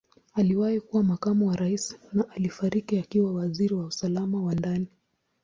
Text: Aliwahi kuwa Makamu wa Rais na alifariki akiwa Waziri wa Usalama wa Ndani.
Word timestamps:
Aliwahi 0.33 0.79
kuwa 0.81 1.03
Makamu 1.03 1.47
wa 1.47 1.55
Rais 1.55 1.95
na 2.13 2.29
alifariki 2.29 2.99
akiwa 2.99 3.33
Waziri 3.33 3.73
wa 3.75 3.85
Usalama 3.85 4.43
wa 4.43 4.55
Ndani. 4.55 4.87